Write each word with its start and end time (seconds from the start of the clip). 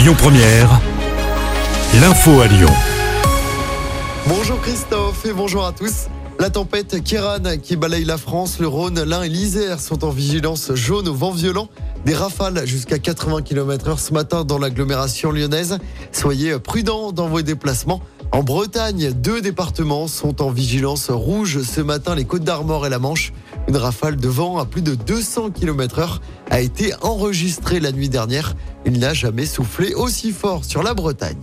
Lyon 0.00 0.14
Première, 0.16 0.80
l'info 2.00 2.40
à 2.40 2.46
Lyon. 2.46 2.70
Bonjour 4.26 4.58
Christophe 4.62 5.26
et 5.26 5.34
bonjour 5.34 5.66
à 5.66 5.72
tous. 5.72 6.06
La 6.38 6.48
tempête 6.48 7.04
Kiran 7.04 7.58
qui 7.62 7.76
balaye 7.76 8.06
la 8.06 8.16
France, 8.16 8.60
le 8.60 8.66
Rhône, 8.66 9.02
l'Ain 9.02 9.24
et 9.24 9.28
l'Isère 9.28 9.78
sont 9.78 10.02
en 10.02 10.08
vigilance 10.08 10.74
jaune 10.74 11.06
au 11.06 11.12
vent 11.12 11.32
violent. 11.32 11.68
Des 12.06 12.14
rafales 12.14 12.66
jusqu'à 12.66 12.98
80 12.98 13.42
km/h 13.42 13.98
ce 13.98 14.14
matin 14.14 14.42
dans 14.42 14.56
l'agglomération 14.56 15.32
lyonnaise. 15.32 15.76
Soyez 16.12 16.58
prudents 16.58 17.12
dans 17.12 17.28
vos 17.28 17.42
déplacements. 17.42 18.00
En 18.32 18.42
Bretagne, 18.42 19.12
deux 19.12 19.42
départements 19.42 20.08
sont 20.08 20.40
en 20.40 20.50
vigilance 20.50 21.10
rouge 21.10 21.60
ce 21.62 21.82
matin, 21.82 22.14
les 22.14 22.24
Côtes 22.24 22.44
d'Armor 22.44 22.86
et 22.86 22.88
la 22.88 22.98
Manche. 22.98 23.34
Une 23.68 23.76
rafale 23.76 24.16
de 24.16 24.28
vent 24.28 24.56
à 24.56 24.64
plus 24.64 24.80
de 24.80 24.94
200 24.94 25.50
km/h 25.50 26.20
a 26.48 26.60
été 26.60 26.94
enregistrée 27.02 27.80
la 27.80 27.92
nuit 27.92 28.08
dernière. 28.08 28.54
Il 28.92 28.98
n'a 28.98 29.14
jamais 29.14 29.46
soufflé 29.46 29.94
aussi 29.94 30.32
fort 30.32 30.64
sur 30.64 30.82
la 30.82 30.94
Bretagne. 30.94 31.38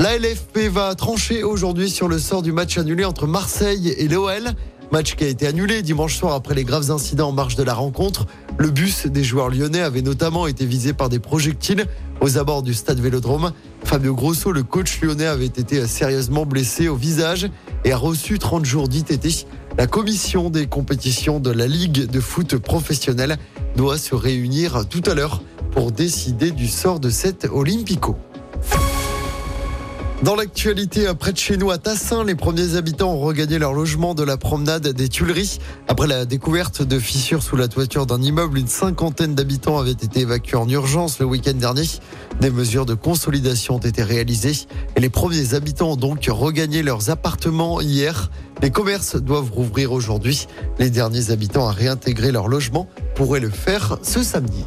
La 0.00 0.18
LFP 0.18 0.68
va 0.68 0.92
trancher 0.96 1.44
aujourd'hui 1.44 1.88
sur 1.88 2.08
le 2.08 2.18
sort 2.18 2.42
du 2.42 2.50
match 2.50 2.78
annulé 2.78 3.04
entre 3.04 3.28
Marseille 3.28 3.94
et 3.96 4.08
l'OL. 4.08 4.42
Match 4.90 5.14
qui 5.14 5.22
a 5.22 5.28
été 5.28 5.46
annulé 5.46 5.82
dimanche 5.82 6.16
soir 6.16 6.34
après 6.34 6.56
les 6.56 6.64
graves 6.64 6.90
incidents 6.90 7.28
en 7.28 7.32
marge 7.32 7.54
de 7.54 7.62
la 7.62 7.74
rencontre. 7.74 8.26
Le 8.56 8.70
bus 8.70 9.06
des 9.06 9.22
joueurs 9.22 9.50
lyonnais 9.50 9.82
avait 9.82 10.02
notamment 10.02 10.48
été 10.48 10.66
visé 10.66 10.92
par 10.92 11.08
des 11.08 11.20
projectiles 11.20 11.86
aux 12.20 12.38
abords 12.38 12.64
du 12.64 12.74
stade 12.74 12.98
Vélodrome. 12.98 13.52
Fabio 13.84 14.16
Grosso, 14.16 14.50
le 14.50 14.64
coach 14.64 15.00
lyonnais, 15.00 15.26
avait 15.26 15.46
été 15.46 15.86
sérieusement 15.86 16.44
blessé 16.44 16.88
au 16.88 16.96
visage 16.96 17.48
et 17.84 17.92
a 17.92 17.96
reçu 17.96 18.40
30 18.40 18.64
jours 18.64 18.88
d'ITT. 18.88 19.46
La 19.78 19.86
commission 19.86 20.50
des 20.50 20.66
compétitions 20.66 21.38
de 21.38 21.50
la 21.50 21.68
Ligue 21.68 22.10
de 22.10 22.18
foot 22.18 22.56
professionnelle 22.56 23.36
doit 23.76 23.96
se 23.96 24.16
réunir 24.16 24.88
tout 24.88 25.02
à 25.06 25.14
l'heure 25.14 25.40
pour 25.78 25.92
décider 25.92 26.50
du 26.50 26.66
sort 26.66 26.98
de 26.98 27.08
cet 27.08 27.44
Olympico. 27.44 28.16
Dans 30.24 30.34
l'actualité, 30.34 31.06
près 31.16 31.32
de 31.32 31.38
chez 31.38 31.56
nous, 31.56 31.70
à 31.70 31.78
Tassin, 31.78 32.24
les 32.24 32.34
premiers 32.34 32.74
habitants 32.74 33.12
ont 33.12 33.20
regagné 33.20 33.60
leur 33.60 33.72
logement 33.72 34.16
de 34.16 34.24
la 34.24 34.36
promenade 34.36 34.88
des 34.88 35.08
Tuileries. 35.08 35.60
Après 35.86 36.08
la 36.08 36.24
découverte 36.24 36.82
de 36.82 36.98
fissures 36.98 37.44
sous 37.44 37.54
la 37.54 37.68
toiture 37.68 38.06
d'un 38.06 38.20
immeuble, 38.20 38.58
une 38.58 38.66
cinquantaine 38.66 39.36
d'habitants 39.36 39.78
avaient 39.78 39.92
été 39.92 40.22
évacués 40.22 40.56
en 40.56 40.68
urgence 40.68 41.20
le 41.20 41.26
week-end 41.26 41.54
dernier. 41.54 41.84
Des 42.40 42.50
mesures 42.50 42.84
de 42.84 42.94
consolidation 42.94 43.76
ont 43.76 43.78
été 43.78 44.02
réalisées 44.02 44.66
et 44.96 45.00
les 45.00 45.10
premiers 45.10 45.54
habitants 45.54 45.92
ont 45.92 45.96
donc 45.96 46.26
regagné 46.28 46.82
leurs 46.82 47.08
appartements 47.08 47.80
hier. 47.80 48.32
Les 48.62 48.72
commerces 48.72 49.14
doivent 49.14 49.52
rouvrir 49.52 49.92
aujourd'hui. 49.92 50.48
Les 50.80 50.90
derniers 50.90 51.30
habitants 51.30 51.68
à 51.68 51.72
réintégrer 51.72 52.32
leur 52.32 52.48
logement 52.48 52.88
pourraient 53.14 53.38
le 53.38 53.50
faire 53.50 53.98
ce 54.02 54.24
samedi. 54.24 54.64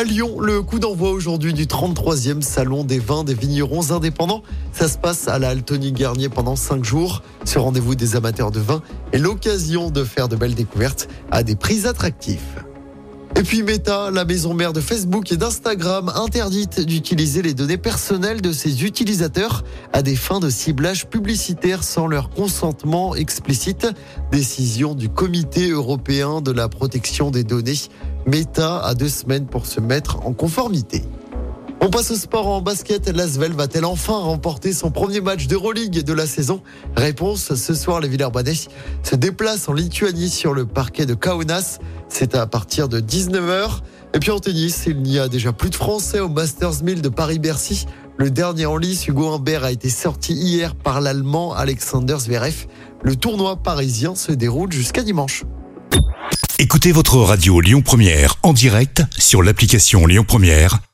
À 0.00 0.02
Lyon, 0.02 0.40
le 0.40 0.62
coup 0.62 0.78
d'envoi 0.78 1.10
aujourd'hui 1.10 1.52
du 1.52 1.66
33e 1.66 2.40
Salon 2.40 2.84
des 2.84 2.98
vins 2.98 3.22
des 3.22 3.34
vignerons 3.34 3.90
indépendants. 3.90 4.42
Ça 4.72 4.88
se 4.88 4.96
passe 4.96 5.28
à 5.28 5.38
la 5.38 5.50
Altony 5.50 5.92
Garnier 5.92 6.30
pendant 6.30 6.56
5 6.56 6.82
jours. 6.82 7.22
Ce 7.44 7.58
rendez-vous 7.58 7.94
des 7.94 8.16
amateurs 8.16 8.50
de 8.50 8.60
vin 8.60 8.80
est 9.12 9.18
l'occasion 9.18 9.90
de 9.90 10.02
faire 10.02 10.28
de 10.28 10.36
belles 10.36 10.54
découvertes 10.54 11.06
à 11.30 11.42
des 11.42 11.54
prix 11.54 11.86
attractifs. 11.86 12.56
Et 13.40 13.42
puis 13.42 13.62
Meta, 13.62 14.10
la 14.10 14.26
maison 14.26 14.52
mère 14.52 14.74
de 14.74 14.82
Facebook 14.82 15.32
et 15.32 15.38
d'Instagram, 15.38 16.12
interdite 16.14 16.80
d'utiliser 16.80 17.40
les 17.40 17.54
données 17.54 17.78
personnelles 17.78 18.42
de 18.42 18.52
ses 18.52 18.84
utilisateurs 18.84 19.64
à 19.94 20.02
des 20.02 20.14
fins 20.14 20.40
de 20.40 20.50
ciblage 20.50 21.06
publicitaire 21.06 21.82
sans 21.82 22.06
leur 22.06 22.28
consentement 22.28 23.14
explicite. 23.14 23.86
Décision 24.30 24.94
du 24.94 25.08
Comité 25.08 25.70
européen 25.70 26.42
de 26.42 26.50
la 26.50 26.68
protection 26.68 27.30
des 27.30 27.42
données. 27.42 27.80
Meta 28.26 28.78
a 28.80 28.94
deux 28.94 29.08
semaines 29.08 29.46
pour 29.46 29.64
se 29.64 29.80
mettre 29.80 30.26
en 30.26 30.34
conformité. 30.34 31.02
On 31.82 31.88
passe 31.88 32.10
au 32.10 32.16
sport 32.16 32.46
en 32.46 32.60
basket. 32.60 33.08
L'Asvel 33.08 33.52
va-t-elle 33.52 33.86
enfin 33.86 34.18
remporter 34.18 34.74
son 34.74 34.90
premier 34.90 35.22
match 35.22 35.46
d'Euroleague 35.46 36.02
de 36.02 36.12
la 36.12 36.26
saison? 36.26 36.60
Réponse 36.94 37.54
ce 37.54 37.74
soir, 37.74 38.00
les 38.00 38.08
Villers-Banais 38.08 38.52
se 39.02 39.16
déplacent 39.16 39.66
en 39.68 39.72
Lituanie 39.72 40.28
sur 40.28 40.52
le 40.52 40.66
parquet 40.66 41.06
de 41.06 41.14
Kaunas. 41.14 41.78
C'est 42.10 42.34
à 42.34 42.46
partir 42.46 42.88
de 42.88 43.00
19h. 43.00 43.80
Et 44.12 44.18
puis 44.18 44.30
en 44.30 44.40
tennis, 44.40 44.84
il 44.86 45.00
n'y 45.00 45.18
a 45.18 45.28
déjà 45.28 45.52
plus 45.52 45.70
de 45.70 45.74
Français 45.74 46.20
au 46.20 46.28
Masters 46.28 46.82
1000 46.82 47.00
de 47.00 47.08
Paris-Bercy. 47.08 47.86
Le 48.18 48.30
dernier 48.30 48.66
en 48.66 48.76
lice, 48.76 49.08
Hugo 49.08 49.32
Humbert, 49.32 49.64
a 49.64 49.72
été 49.72 49.88
sorti 49.88 50.34
hier 50.34 50.74
par 50.74 51.00
l'Allemand 51.00 51.54
Alexander 51.54 52.16
Zverev. 52.18 52.66
Le 53.02 53.16
tournoi 53.16 53.56
parisien 53.56 54.14
se 54.14 54.32
déroule 54.32 54.70
jusqu'à 54.70 55.02
dimanche. 55.02 55.44
Écoutez 56.58 56.92
votre 56.92 57.16
radio 57.16 57.62
Lyon 57.62 57.80
Première 57.80 58.36
en 58.42 58.52
direct 58.52 59.02
sur 59.16 59.42
l'application 59.42 60.06
Lyon 60.06 60.24
Première, 60.28 60.80